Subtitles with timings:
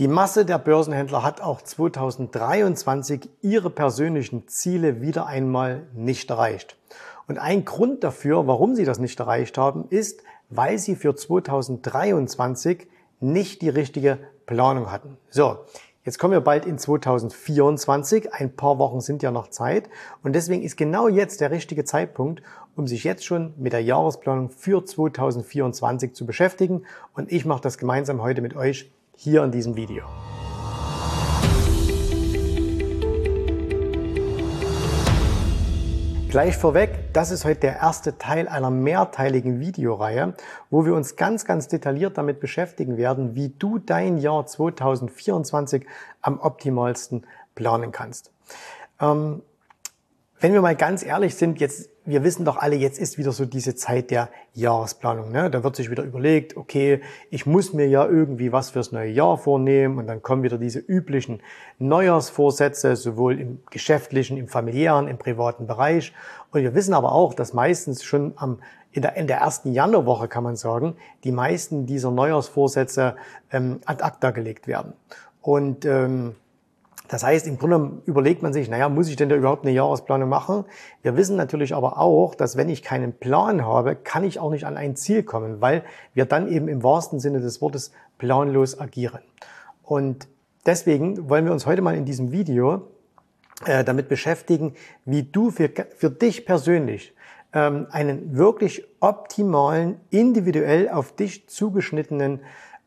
[0.00, 6.76] Die Masse der Börsenhändler hat auch 2023 ihre persönlichen Ziele wieder einmal nicht erreicht.
[7.28, 12.88] Und ein Grund dafür, warum sie das nicht erreicht haben, ist, weil sie für 2023
[13.20, 15.16] nicht die richtige Planung hatten.
[15.30, 15.58] So,
[16.02, 18.34] jetzt kommen wir bald in 2024.
[18.34, 19.88] Ein paar Wochen sind ja noch Zeit.
[20.24, 22.42] Und deswegen ist genau jetzt der richtige Zeitpunkt,
[22.74, 26.82] um sich jetzt schon mit der Jahresplanung für 2024 zu beschäftigen.
[27.14, 30.04] Und ich mache das gemeinsam heute mit euch hier in diesem Video.
[36.34, 40.34] Gleich vorweg, das ist heute der erste Teil einer mehrteiligen Videoreihe,
[40.68, 45.86] wo wir uns ganz, ganz detailliert damit beschäftigen werden, wie du dein Jahr 2024
[46.22, 47.24] am optimalsten
[47.54, 48.32] planen kannst.
[49.00, 49.42] Ähm,
[50.44, 53.46] wenn wir mal ganz ehrlich sind, jetzt, wir wissen doch alle, jetzt ist wieder so
[53.46, 55.32] diese Zeit der Jahresplanung.
[55.32, 55.48] Ne?
[55.48, 59.38] Da wird sich wieder überlegt, okay, ich muss mir ja irgendwie was fürs neue Jahr
[59.38, 61.40] vornehmen und dann kommen wieder diese üblichen
[61.78, 66.12] Neujahrsvorsätze, sowohl im geschäftlichen, im familiären, im privaten Bereich.
[66.50, 68.58] Und wir wissen aber auch, dass meistens schon am
[68.92, 73.16] in der, in der ersten Januarwoche kann man sagen, die meisten dieser Neujahrsvorsätze
[73.50, 74.92] ähm, ad acta gelegt werden.
[75.40, 76.36] Und ähm,
[77.08, 80.28] das heißt, im Grunde überlegt man sich, naja, muss ich denn da überhaupt eine Jahresplanung
[80.28, 80.64] machen?
[81.02, 84.64] Wir wissen natürlich aber auch, dass wenn ich keinen Plan habe, kann ich auch nicht
[84.64, 89.20] an ein Ziel kommen, weil wir dann eben im wahrsten Sinne des Wortes planlos agieren.
[89.82, 90.28] Und
[90.64, 92.88] deswegen wollen wir uns heute mal in diesem Video
[93.66, 94.74] äh, damit beschäftigen,
[95.04, 97.14] wie du für, für dich persönlich
[97.52, 102.40] ähm, einen wirklich optimalen, individuell auf dich zugeschnittenen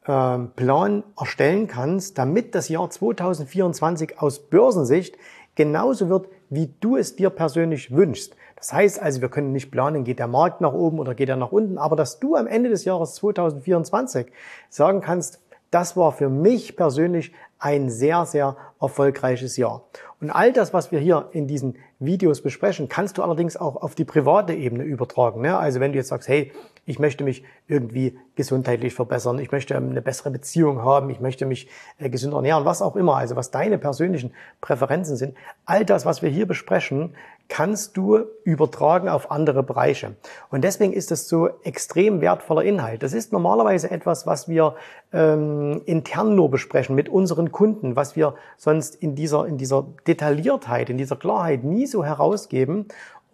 [0.07, 5.17] Plan erstellen kannst, damit das Jahr 2024 aus Börsensicht
[5.55, 8.33] genauso wird, wie du es dir persönlich wünschst.
[8.55, 11.35] Das heißt also, wir können nicht planen, geht der Markt nach oben oder geht er
[11.35, 14.27] nach unten, aber dass du am Ende des Jahres 2024
[14.69, 15.41] sagen kannst,
[15.71, 19.83] das war für mich persönlich ein sehr, sehr erfolgreiches Jahr.
[20.19, 23.93] Und all das, was wir hier in diesen Videos besprechen, kannst du allerdings auch auf
[23.93, 25.41] die private Ebene übertragen.
[25.41, 25.55] Ne?
[25.55, 26.51] Also wenn du jetzt sagst, hey,
[26.87, 31.67] ich möchte mich irgendwie gesundheitlich verbessern, ich möchte eine bessere Beziehung haben, ich möchte mich
[31.99, 36.23] äh, gesünder ernähren, was auch immer, also was deine persönlichen Präferenzen sind, all das, was
[36.23, 37.13] wir hier besprechen,
[37.49, 40.15] kannst du übertragen auf andere Bereiche.
[40.49, 43.03] Und deswegen ist das so extrem wertvoller Inhalt.
[43.03, 44.75] Das ist normalerweise etwas, was wir
[45.13, 50.89] ähm, intern nur besprechen mit unseren Kunden, was wir sonst in dieser, in dieser Detailliertheit,
[50.89, 52.87] in dieser Klarheit nie so herausgeben.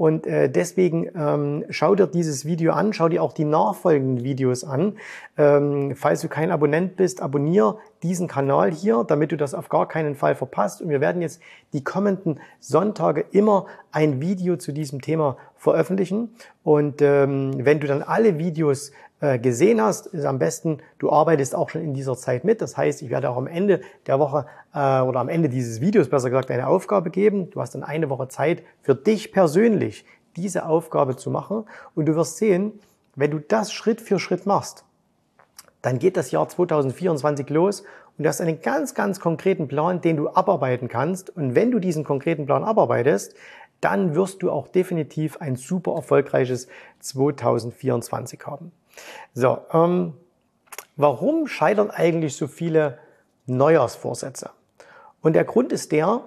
[0.04, 4.66] Und äh, deswegen ähm, schau dir dieses Video an, schau dir auch die nachfolgenden Videos
[4.66, 4.98] an.
[5.38, 9.88] Ähm, falls du kein Abonnent bist, abonniere diesen Kanal hier, damit du das auf gar
[9.88, 10.82] keinen Fall verpasst.
[10.82, 16.36] Und wir werden jetzt die kommenden Sonntage immer ein Video zu diesem Thema veröffentlichen.
[16.64, 18.92] Und ähm, wenn du dann alle Videos
[19.40, 22.62] gesehen hast, ist am besten, du arbeitest auch schon in dieser Zeit mit.
[22.62, 26.10] Das heißt, ich werde auch am Ende der Woche äh, oder am Ende dieses Videos
[26.10, 27.50] besser gesagt eine Aufgabe geben.
[27.50, 32.16] Du hast dann eine Woche Zeit für dich persönlich diese Aufgabe zu machen und du
[32.16, 32.80] wirst sehen,
[33.16, 34.84] wenn du das Schritt für Schritt machst,
[35.82, 37.82] dann geht das Jahr 2024 los
[38.18, 41.30] und du hast einen ganz, ganz konkreten Plan, den du abarbeiten kannst.
[41.30, 43.36] Und wenn du diesen konkreten Plan abarbeitest,
[43.82, 46.68] dann wirst du auch definitiv ein super erfolgreiches
[47.00, 48.72] 2024 haben.
[49.34, 50.14] So, ähm,
[50.96, 53.00] warum scheitern eigentlich so viele
[53.46, 54.52] Neujahrsvorsätze?
[55.22, 56.22] Und der Grund ist der,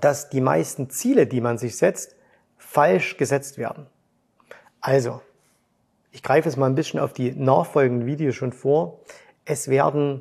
[0.00, 2.14] dass die meisten Ziele, die man sich setzt,
[2.58, 3.86] falsch gesetzt werden.
[4.80, 5.22] Also,
[6.12, 9.00] ich greife jetzt mal ein bisschen auf die nachfolgenden Videos schon vor.
[9.44, 10.20] Es werden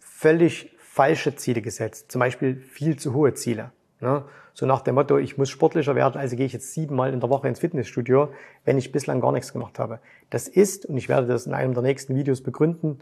[0.00, 3.72] völlig falsche Ziele gesetzt, zum Beispiel viel zu hohe Ziele.
[4.00, 4.24] Ne?
[4.54, 7.30] So nach dem Motto, ich muss sportlicher werden, also gehe ich jetzt siebenmal in der
[7.30, 8.28] Woche ins Fitnessstudio,
[8.64, 9.98] wenn ich bislang gar nichts gemacht habe.
[10.30, 12.98] Das ist, und ich werde das in einem der nächsten Videos begründen,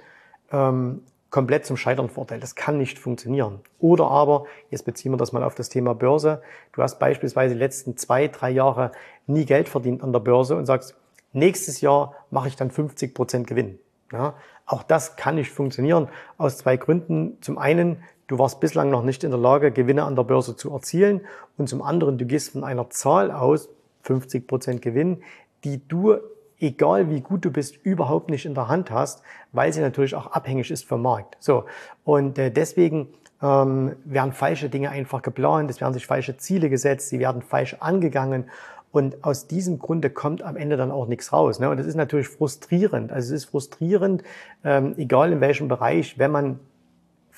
[0.52, 2.40] ähm, komplett zum Scheitern Vorteil.
[2.40, 3.60] Das kann nicht funktionieren.
[3.78, 6.42] Oder aber, jetzt beziehen wir das mal auf das Thema Börse.
[6.72, 8.92] Du hast beispielsweise die letzten zwei, drei Jahre
[9.26, 10.96] nie Geld verdient an der Börse und sagst,
[11.32, 13.78] nächstes Jahr mache ich dann 50 Prozent Gewinn.
[14.12, 14.34] Ja,
[14.66, 17.38] auch das kann nicht funktionieren aus zwei Gründen.
[17.40, 20.70] Zum einen, du warst bislang noch nicht in der Lage, Gewinne an der Börse zu
[20.70, 21.22] erzielen.
[21.58, 23.68] Und zum anderen, du gehst von einer Zahl aus,
[24.02, 25.22] 50 Prozent Gewinn,
[25.64, 26.16] die du,
[26.58, 29.22] egal wie gut du bist, überhaupt nicht in der Hand hast,
[29.52, 31.36] weil sie natürlich auch abhängig ist vom Markt.
[31.40, 31.64] So.
[32.04, 33.08] Und äh, deswegen
[33.42, 37.76] ähm, werden falsche Dinge einfach geplant, es werden sich falsche Ziele gesetzt, sie werden falsch
[37.80, 38.44] angegangen.
[38.92, 41.58] Und aus diesem Grunde kommt am Ende dann auch nichts raus.
[41.60, 41.68] Ne?
[41.68, 43.12] Und das ist natürlich frustrierend.
[43.12, 44.22] Also es ist frustrierend,
[44.64, 46.60] ähm, egal in welchem Bereich, wenn man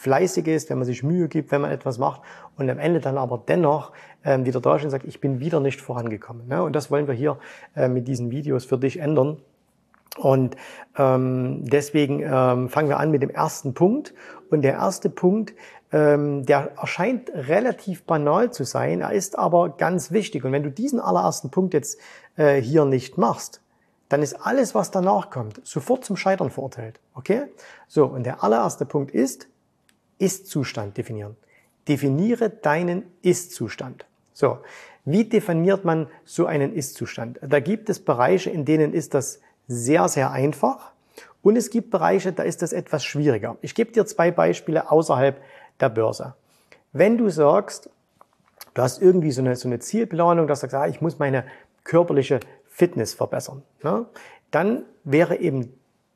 [0.03, 2.23] fleißig ist, wenn man sich Mühe gibt, wenn man etwas macht
[2.57, 3.93] und am Ende dann aber dennoch
[4.25, 6.49] ähm, wieder da und sagt, ich bin wieder nicht vorangekommen.
[6.49, 6.63] Ne?
[6.63, 7.39] Und das wollen wir hier
[7.77, 9.39] äh, mit diesen Videos für dich ändern.
[10.19, 10.57] Und
[10.99, 14.13] ähm, deswegen ähm, fangen wir an mit dem ersten Punkt.
[14.51, 15.55] Und der erste Punkt,
[15.93, 20.45] ähm, der erscheint relativ banal zu sein, er ist aber ganz wichtig.
[20.45, 21.99] Und wenn du diesen allerersten Punkt jetzt
[22.37, 23.61] äh, hier nicht machst,
[24.09, 27.01] dann ist alles, was danach kommt, sofort zum Scheitern verurteilt.
[27.15, 27.45] Okay?
[27.87, 29.49] So, und der allererste Punkt ist,
[30.19, 31.37] Ist-Zustand definieren.
[31.89, 34.07] Definiere deinen Ist-Zustand.
[34.33, 34.59] So,
[35.05, 37.39] wie definiert man so einen Ist-Zustand?
[37.43, 40.93] Da gibt es Bereiche, in denen ist das sehr, sehr einfach.
[41.43, 43.57] Und es gibt Bereiche, da ist das etwas schwieriger.
[43.63, 45.41] Ich gebe dir zwei Beispiele außerhalb
[45.81, 46.35] der Börse.
[46.93, 47.91] Wenn du sagst,
[48.75, 51.45] du hast irgendwie so eine, so eine Zielplanung, dass du sagst, ah, ich muss meine
[51.85, 52.39] körperliche
[52.69, 54.07] Fitness verbessern, ne?
[54.53, 55.73] dann wäre eben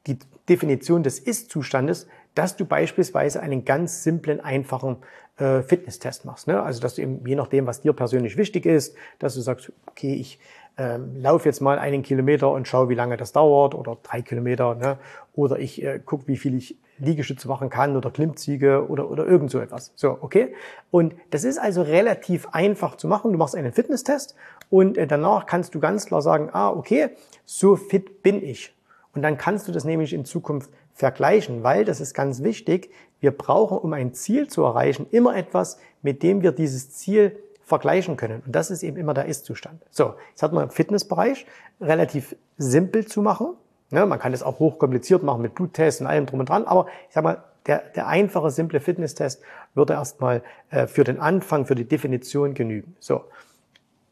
[0.07, 2.07] die Definition des Ist-Zustandes,
[2.37, 4.99] dass du beispielsweise einen ganz simplen, einfachen
[5.39, 6.47] äh, Fitnesstest machst.
[6.47, 6.63] Ne?
[6.63, 10.15] Also dass du eben, je nachdem, was dir persönlich wichtig ist, dass du sagst, okay,
[10.15, 10.39] ich
[10.79, 14.75] ähm, lauf jetzt mal einen Kilometer und schau, wie lange das dauert oder drei Kilometer.
[14.75, 14.99] Ne?
[15.35, 19.51] Oder ich äh, gucke, wie viel ich Liegestütze machen kann oder Klimmziege oder, oder irgend
[19.51, 19.93] so etwas.
[19.97, 20.55] So, okay?
[20.91, 23.33] Und das ist also relativ einfach zu machen.
[23.33, 24.35] Du machst einen Fitnesstest
[24.69, 27.11] und äh, danach kannst du ganz klar sagen, ah, okay,
[27.47, 28.76] so fit bin ich.
[29.17, 32.91] Und dann kannst du das nämlich in Zukunft vergleichen, weil das ist ganz wichtig.
[33.19, 38.17] Wir brauchen, um ein Ziel zu erreichen, immer etwas, mit dem wir dieses Ziel vergleichen
[38.17, 38.43] können.
[38.47, 39.83] Und das ist eben immer der Ist-Zustand.
[39.91, 41.47] So, jetzt hat man im Fitnessbereich
[41.81, 43.55] relativ simpel zu machen.
[43.91, 46.87] Ne, man kann das auch hochkompliziert machen mit Bluttests und allem drum und dran, aber
[47.09, 49.43] ich sag mal, der, der einfache, simple Fitnesstest
[49.75, 52.97] würde erstmal äh, für den Anfang, für die Definition genügen.
[53.01, 53.25] So,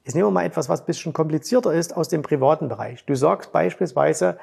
[0.05, 3.05] jetzt nehmen wir mal etwas, was ein bisschen komplizierter ist aus dem privaten Bereich.
[3.05, 4.39] Du sagst beispielsweise,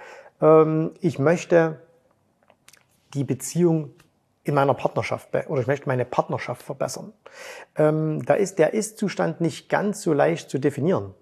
[1.01, 1.79] ich möchte
[3.13, 3.93] die Beziehung
[4.43, 7.13] in meiner Partnerschaft oder ich möchte meine Partnerschaft verbessern.
[7.75, 11.13] Ähm, da ist der Ist-Zustand nicht ganz so leicht zu definieren.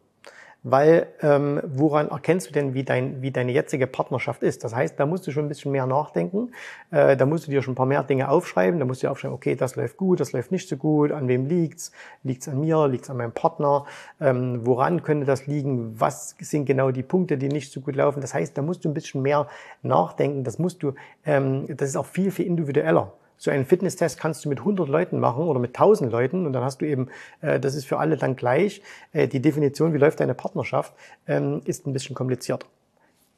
[0.63, 4.65] Weil ähm, woran erkennst du denn, wie, dein, wie deine jetzige Partnerschaft ist?
[4.65, 6.51] Das heißt, da musst du schon ein bisschen mehr nachdenken.
[6.91, 8.77] Äh, da musst du dir schon ein paar mehr Dinge aufschreiben.
[8.77, 11.13] Da musst du dir aufschreiben, okay, das läuft gut, das läuft nicht so gut.
[11.13, 11.93] An wem liegt's?
[12.23, 12.87] Liegt's an mir?
[12.89, 13.85] Liegt's an meinem Partner?
[14.19, 15.97] Ähm, woran könnte das liegen?
[15.97, 18.19] Was sind genau die Punkte, die nicht so gut laufen?
[18.19, 19.47] Das heißt, da musst du ein bisschen mehr
[19.81, 20.43] nachdenken.
[20.43, 20.93] Das musst du,
[21.25, 23.13] ähm, das ist auch viel, viel individueller.
[23.41, 26.63] So einen Fitnesstest kannst du mit 100 Leuten machen oder mit 1000 Leuten und dann
[26.63, 27.07] hast du eben,
[27.41, 28.81] äh, das ist für alle dann gleich.
[29.13, 30.93] Äh, die Definition, wie läuft deine Partnerschaft,
[31.25, 32.67] ähm, ist ein bisschen komplizierter.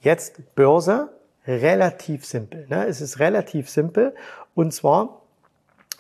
[0.02, 1.10] Jetzt Börse,
[1.46, 2.66] relativ simpel.
[2.68, 2.88] Ne?
[2.88, 4.16] Es ist relativ simpel
[4.56, 5.22] und zwar,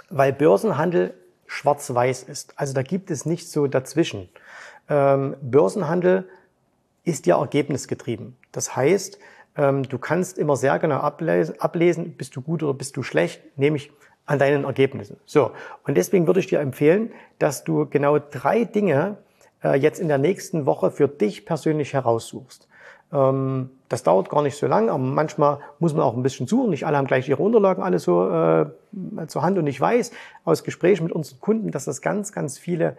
[0.09, 1.13] weil Börsenhandel
[1.45, 2.53] schwarz-weiß ist.
[2.56, 4.30] Also da gibt es nicht so dazwischen.
[4.89, 6.27] Ähm, Börsenhandel
[7.03, 8.36] ist ja ergebnisgetrieben.
[8.51, 9.19] Das heißt,
[9.56, 13.92] du kannst immer sehr genau ablesen, ablesen, bist du gut oder bist du schlecht, nämlich
[14.25, 15.18] an deinen Ergebnissen.
[15.25, 15.51] So.
[15.86, 19.18] Und deswegen würde ich dir empfehlen, dass du genau drei Dinge
[19.63, 22.68] äh, jetzt in der nächsten Woche für dich persönlich heraussuchst.
[23.12, 26.69] Ähm, das dauert gar nicht so lang, aber manchmal muss man auch ein bisschen suchen.
[26.69, 28.68] Nicht alle haben gleich ihre Unterlagen alle so äh,
[29.27, 29.57] zur Hand.
[29.57, 30.12] Und ich weiß
[30.45, 32.98] aus Gesprächen mit unseren Kunden, dass das ganz, ganz viele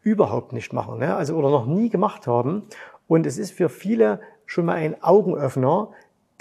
[0.00, 1.14] überhaupt nicht machen, ne?
[1.14, 2.62] also oder noch nie gemacht haben.
[3.06, 4.20] Und es ist für viele
[4.52, 5.88] schon mal ein Augenöffner,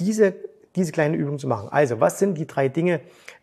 [0.02, 0.34] diese,
[0.76, 1.70] diese kleine Übung zu machen.
[1.72, 3.00] Also, was sind die drei Dinge,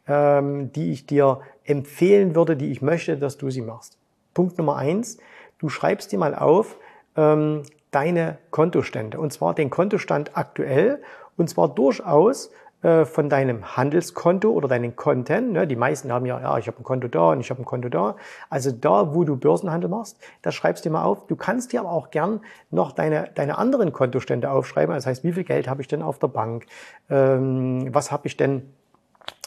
[0.07, 3.97] ähm, die ich dir empfehlen würde, die ich möchte, dass du sie machst?
[4.35, 5.17] Punkt Nummer eins,
[5.59, 6.77] du schreibst dir mal auf
[7.17, 7.63] ähm,
[7.93, 9.19] deine Kontostände.
[9.19, 11.01] Und zwar den Kontostand aktuell
[11.39, 12.51] und zwar durchaus
[12.81, 15.53] von deinem Handelskonto oder deinen Konten.
[15.53, 15.67] Ne?
[15.67, 17.89] Die meisten haben ja, ja, ich habe ein Konto da und ich habe ein Konto
[17.89, 18.15] da.
[18.51, 21.27] Also da, wo du Börsenhandel machst, das schreibst du mal auf.
[21.27, 24.95] Du kannst dir aber auch gern noch deine, deine anderen Kontostände aufschreiben.
[24.95, 26.67] Das heißt, wie viel Geld habe ich denn auf der Bank?
[27.11, 28.63] Ähm, was habe ich denn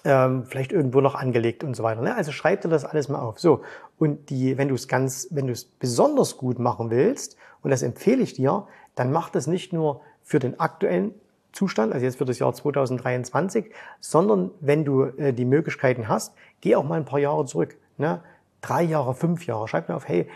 [0.03, 2.01] ähm, vielleicht irgendwo noch angelegt und so weiter.
[2.01, 2.15] Ne?
[2.15, 3.39] Also schreib dir das alles mal auf.
[3.39, 3.61] So
[3.97, 7.83] und die, wenn du es ganz, wenn du es besonders gut machen willst und das
[7.83, 11.13] empfehle ich dir, dann mach das nicht nur für den aktuellen
[11.51, 16.75] Zustand, also jetzt für das Jahr 2023, sondern wenn du äh, die Möglichkeiten hast, geh
[16.75, 17.77] auch mal ein paar Jahre zurück.
[17.97, 18.21] Ne?
[18.61, 19.67] Drei Jahre, fünf Jahre.
[19.67, 20.27] Schreib mir auf, hey,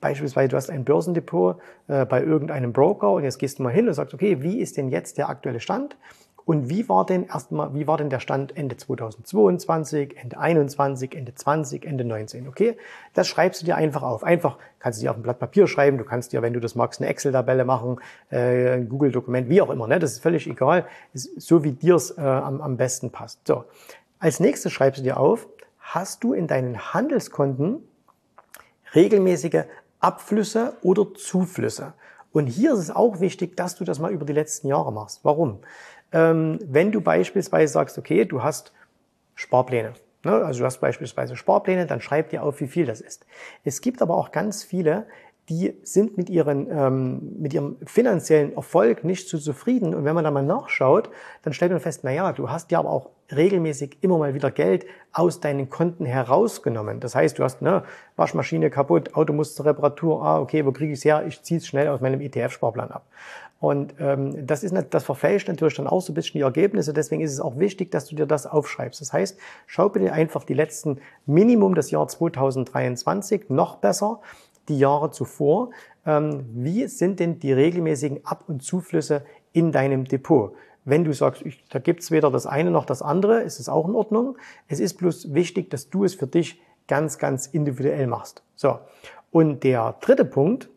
[0.00, 1.58] beispielsweise du hast ein Börsendepot
[1.88, 4.76] äh, bei irgendeinem Broker und jetzt gehst du mal hin und sagst, okay, wie ist
[4.76, 5.96] denn jetzt der aktuelle Stand?
[6.46, 11.34] Und wie war denn erstmal, wie war denn der Stand Ende 2022, Ende 21, Ende
[11.34, 12.48] 20, Ende 19?
[12.48, 12.76] Okay,
[13.14, 14.22] das schreibst du dir einfach auf.
[14.22, 15.96] Einfach kannst du dir auf ein Blatt Papier schreiben.
[15.96, 17.98] Du kannst dir, wenn du das magst, eine Excel-Tabelle machen,
[18.30, 19.86] äh, ein Google-Dokument, wie auch immer.
[19.86, 19.98] Ne?
[19.98, 23.46] Das ist völlig egal, ist so wie dir es äh, am, am besten passt.
[23.46, 23.64] So,
[24.18, 25.48] als nächstes schreibst du dir auf:
[25.78, 27.78] Hast du in deinen Handelskonten
[28.94, 29.64] regelmäßige
[30.00, 31.94] Abflüsse oder Zuflüsse?
[32.34, 35.20] Und hier ist es auch wichtig, dass du das mal über die letzten Jahre machst.
[35.22, 35.60] Warum?
[36.14, 38.72] Ähm, wenn du beispielsweise sagst, okay, du hast
[39.34, 39.92] Sparpläne.
[40.24, 40.32] Ne?
[40.32, 43.26] Also du hast beispielsweise Sparpläne, dann schreib dir auf, wie viel das ist.
[43.64, 45.06] Es gibt aber auch ganz viele,
[45.48, 49.94] die sind mit, ihren, ähm, mit ihrem finanziellen Erfolg nicht so zufrieden.
[49.94, 51.10] Und wenn man da mal nachschaut,
[51.42, 54.50] dann stellt man fest, na ja, du hast ja aber auch regelmäßig immer mal wieder
[54.50, 57.00] Geld aus deinen Konten herausgenommen.
[57.00, 57.84] Das heißt, du hast eine
[58.16, 61.24] Waschmaschine kaputt, Auto muss zur Reparatur, ah, okay, wo kriege ich es her?
[61.26, 63.06] Ich ziehe es schnell aus meinem ETF-Sparplan ab.
[63.60, 66.92] Und ähm, das, ist nicht, das verfälscht natürlich dann auch so ein bisschen die Ergebnisse.
[66.92, 69.00] Deswegen ist es auch wichtig, dass du dir das aufschreibst.
[69.00, 74.20] Das heißt, schau bitte einfach die letzten Minimum des Jahr 2023 noch besser
[74.68, 75.70] die Jahre zuvor.
[76.06, 80.54] Ähm, wie sind denn die regelmäßigen Ab- und Zuflüsse in deinem Depot?
[80.84, 83.88] Wenn du sagst, ich, da gibt's weder das eine noch das andere, ist es auch
[83.88, 84.36] in Ordnung.
[84.68, 88.42] Es ist bloß wichtig, dass du es für dich ganz, ganz individuell machst.
[88.54, 88.78] So.
[89.30, 90.68] Und der dritte Punkt,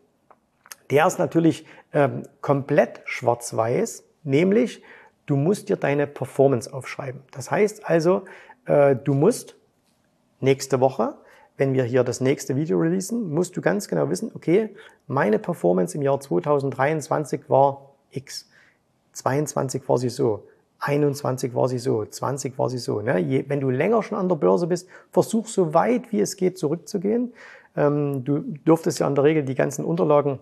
[0.90, 4.82] der ist natürlich ähm, komplett schwarz-weiß, nämlich
[5.26, 7.22] du musst dir deine Performance aufschreiben.
[7.30, 8.24] Das heißt also,
[8.64, 9.56] äh, du musst
[10.40, 11.14] nächste Woche
[11.58, 14.70] wenn wir hier das nächste Video releasen, musst du ganz genau wissen, okay,
[15.08, 18.48] meine Performance im Jahr 2023 war X.
[19.12, 20.44] 22 war sie so.
[20.80, 23.00] 21 war sie so, 20 war sie so.
[23.00, 23.44] Ne?
[23.48, 27.32] Wenn du länger schon an der Börse bist, versuch so weit wie es geht zurückzugehen.
[27.76, 30.38] Ähm, du dürftest ja in der Regel die ganzen Unterlagen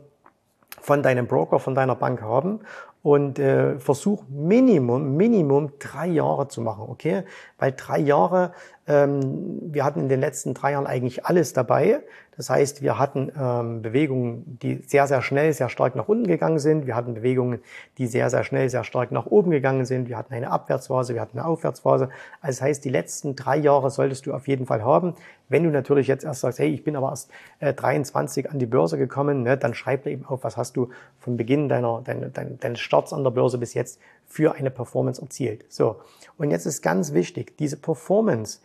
[0.83, 2.61] von deinem Broker, von deiner Bank haben
[3.07, 7.23] und äh, versuch Minimum, Minimum drei Jahre zu machen, okay?
[7.57, 8.51] Weil drei Jahre,
[8.89, 12.03] ähm, wir hatten in den letzten drei Jahren eigentlich alles dabei.
[12.37, 16.59] Das heißt, wir hatten ähm, Bewegungen, die sehr, sehr schnell, sehr stark nach unten gegangen
[16.59, 16.87] sind.
[16.87, 17.61] Wir hatten Bewegungen,
[17.97, 20.09] die sehr, sehr schnell, sehr stark nach oben gegangen sind.
[20.09, 22.11] Wir hatten eine Abwärtsphase, wir hatten eine Aufwärtsphase.
[22.43, 25.15] Also das heißt, die letzten drei Jahre solltest du auf jeden Fall haben.
[25.49, 28.67] Wenn du natürlich jetzt erst sagst, hey, ich bin aber erst äh, 23 an die
[28.67, 32.29] Börse gekommen, ne, dann schreib dir eben auf, was hast du von Beginn deiner, deine,
[32.29, 35.65] deine, deines Starts an der Börse bis jetzt für eine Performance erzielt.
[35.69, 35.97] So.
[36.37, 38.61] Und jetzt ist ganz wichtig, diese Performance,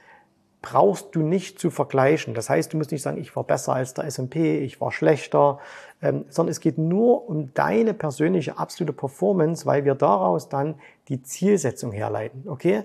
[0.62, 2.34] brauchst du nicht zu vergleichen.
[2.34, 5.60] Das heißt, du musst nicht sagen, ich war besser als der S&P, ich war schlechter,
[6.02, 10.76] ähm, sondern es geht nur um deine persönliche absolute Performance, weil wir daraus dann
[11.08, 12.48] die Zielsetzung herleiten.
[12.48, 12.84] Okay?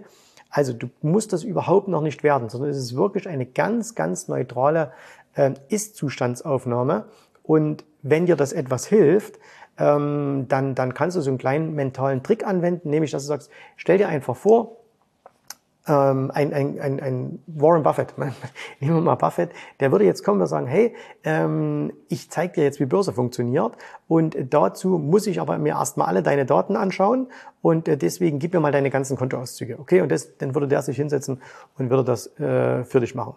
[0.49, 4.29] Also du musst das überhaupt noch nicht werden, sondern es ist wirklich eine ganz, ganz
[4.29, 4.93] neutrale
[5.35, 7.05] äh, Ist-Zustandsaufnahme.
[7.43, 9.39] Und wenn dir das etwas hilft,
[9.79, 13.51] ähm, dann, dann kannst du so einen kleinen mentalen Trick anwenden, nämlich dass du sagst,
[13.77, 14.77] stell dir einfach vor,
[15.87, 18.15] ähm, ein, ein, ein, ein Warren Buffett,
[18.81, 19.51] nehmen wir mal Buffett,
[19.81, 23.73] der würde jetzt kommen und sagen, hey, ähm, ich zeige dir jetzt, wie Börse funktioniert
[24.09, 27.29] und dazu muss ich aber mir erstmal alle deine Daten anschauen
[27.63, 30.01] und äh, deswegen gib mir mal deine ganzen Kontoauszüge, okay?
[30.01, 31.41] Und das, dann würde der sich hinsetzen
[31.79, 33.35] und würde das äh, für dich machen.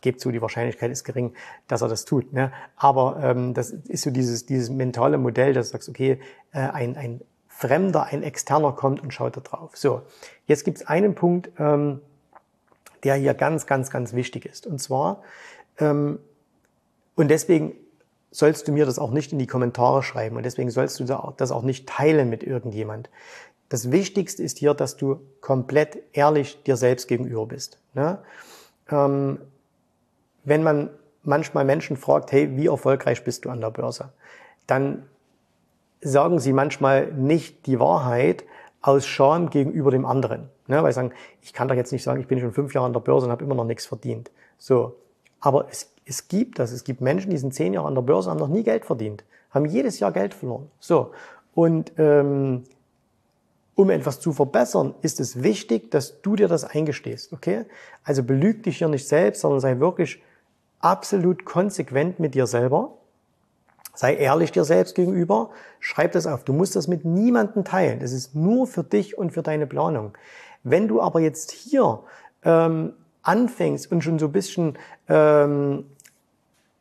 [0.00, 1.34] Ich gebe zu, die Wahrscheinlichkeit ist gering,
[1.68, 2.32] dass er das tut.
[2.32, 2.52] Ne?
[2.76, 6.20] Aber ähm, das ist so dieses, dieses mentale Modell, dass du sagst, okay,
[6.52, 7.20] äh, ein, ein
[7.60, 9.76] Fremder, ein Externer kommt und schaut da drauf.
[9.76, 10.00] So,
[10.46, 12.00] jetzt gibt es einen Punkt, ähm,
[13.04, 14.66] der hier ganz, ganz, ganz wichtig ist.
[14.66, 15.22] Und zwar,
[15.78, 16.18] ähm,
[17.16, 17.74] und deswegen
[18.30, 21.50] sollst du mir das auch nicht in die Kommentare schreiben und deswegen sollst du das
[21.50, 23.10] auch nicht teilen mit irgendjemand.
[23.68, 27.78] Das Wichtigste ist hier, dass du komplett ehrlich dir selbst gegenüber bist.
[27.92, 28.20] Ne?
[28.90, 29.38] Ähm,
[30.44, 30.88] wenn man
[31.24, 34.12] manchmal Menschen fragt, hey, wie erfolgreich bist du an der Börse?
[34.66, 35.02] Dann
[36.00, 38.44] sagen sie manchmal nicht die Wahrheit
[38.82, 40.48] aus Scham gegenüber dem anderen.
[40.66, 40.82] Ne?
[40.82, 42.92] Weil sie sagen, ich kann doch jetzt nicht sagen, ich bin schon fünf Jahre an
[42.92, 44.30] der Börse und habe immer noch nichts verdient.
[44.58, 44.96] So.
[45.40, 46.72] Aber es, es gibt das.
[46.72, 49.24] Es gibt Menschen, die sind zehn Jahre an der Börse, haben noch nie Geld verdient,
[49.50, 50.70] haben jedes Jahr Geld verloren.
[50.78, 51.12] So.
[51.54, 52.64] Und ähm,
[53.74, 57.32] um etwas zu verbessern, ist es wichtig, dass du dir das eingestehst.
[57.32, 57.64] Okay?
[58.04, 60.22] Also belüg dich hier nicht selbst, sondern sei wirklich
[60.80, 62.96] absolut konsequent mit dir selber
[63.94, 66.44] Sei ehrlich dir selbst gegenüber, schreib das auf.
[66.44, 68.00] Du musst das mit niemandem teilen.
[68.00, 70.16] Das ist nur für dich und für deine Planung.
[70.62, 72.00] Wenn du aber jetzt hier
[72.44, 74.78] ähm, anfängst und schon so ein bisschen
[75.08, 75.84] ähm,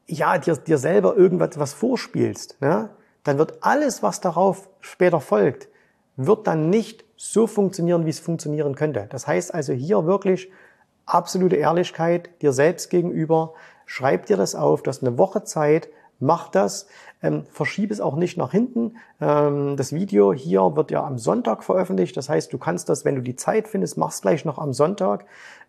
[0.07, 2.89] ja dir, dir selber irgendwas was vorspielst, ne,
[3.23, 5.67] dann wird alles, was darauf später folgt,
[6.15, 9.07] wird dann nicht so funktionieren, wie es funktionieren könnte.
[9.09, 10.49] Das heißt also hier wirklich
[11.05, 13.53] absolute Ehrlichkeit dir selbst gegenüber.
[13.85, 14.83] Schreib dir das auf.
[14.83, 15.89] Du hast eine Woche Zeit,
[16.19, 16.87] mach das.
[17.21, 18.95] Ähm, verschiebe es auch nicht nach hinten.
[19.19, 22.15] Ähm, das Video hier wird ja am Sonntag veröffentlicht.
[22.15, 25.25] Das heißt, du kannst das, wenn du die Zeit findest, machst gleich noch am Sonntag.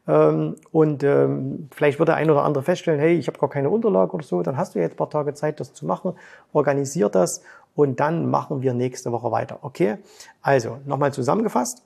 [0.06, 3.70] Ähm, und ähm, vielleicht wird der ein oder andere feststellen, hey, ich habe gar keine
[3.70, 4.42] Unterlage oder so.
[4.42, 6.14] Dann hast du jetzt ein paar Tage Zeit, das zu machen.
[6.52, 7.42] Organisier das
[7.74, 9.58] und dann machen wir nächste Woche weiter.
[9.62, 9.98] Okay?
[10.42, 11.82] Also, nochmal zusammengefasst.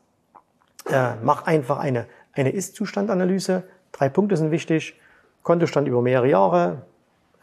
[0.90, 3.64] Äh, mach einfach eine, eine Ist-Zustand-Analyse.
[3.92, 4.98] Drei Punkte sind wichtig.
[5.42, 6.82] Kontostand über mehrere Jahre,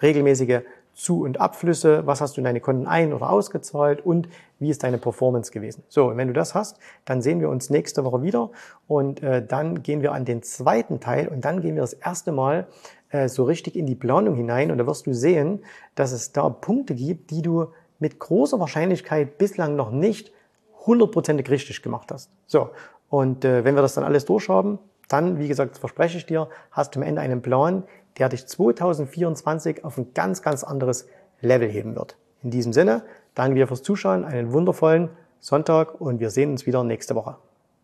[0.01, 0.62] regelmäßige
[0.94, 4.28] Zu- und Abflüsse, was hast du in deine Konten ein- oder ausgezahlt und
[4.60, 5.84] wie ist deine Performance gewesen.
[5.90, 8.52] So, und wenn du das hast, dann sehen wir uns nächste Woche wieder
[8.88, 12.32] und äh, dann gehen wir an den zweiten Teil und dann gehen wir das erste
[12.32, 12.68] Mal
[13.10, 15.64] äh, so richtig in die Planung hinein und da wirst du sehen,
[15.96, 17.68] dass es da Punkte gibt, die du
[18.00, 20.32] mit großer Wahrscheinlichkeit bislang noch nicht
[20.86, 22.30] hundertprozentig richtig gemacht hast.
[22.48, 22.70] So,
[23.10, 24.80] und äh, wenn wir das dann alles durchhaben,
[25.12, 27.84] dann, wie gesagt, verspreche ich dir, hast du am Ende einen Plan,
[28.18, 31.08] der dich 2024 auf ein ganz, ganz anderes
[31.41, 32.18] Level heben wird.
[32.44, 33.03] In diesem Sinne,
[33.36, 37.38] danke dir fürs Zuschauen, einen wundervollen Sonntag und wir sehen uns wieder nächste Woche.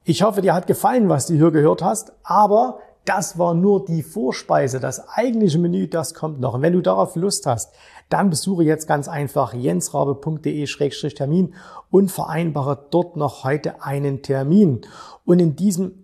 [0.03, 4.03] Ich hoffe, dir hat gefallen, was du hier gehört hast, aber das war nur die
[4.03, 4.81] Vorspeise.
[4.81, 6.55] Das eigentliche Menü, das kommt noch.
[6.55, 7.74] Und wenn du darauf Lust hast,
[8.10, 11.53] dann besuche jetzt ganz einfach jensrabe.de-termin
[11.89, 14.81] und vereinbare dort noch heute einen Termin.
[15.25, 16.03] Und in diesem